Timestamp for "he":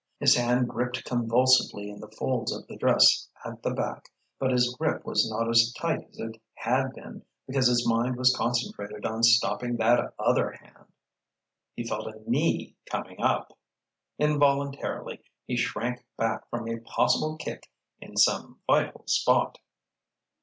11.75-11.83, 15.45-15.55